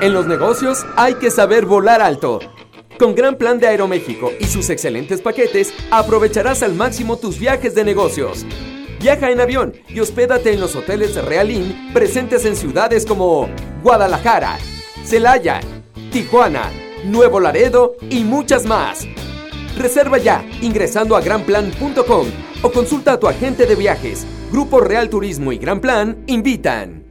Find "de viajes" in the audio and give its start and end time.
23.64-24.26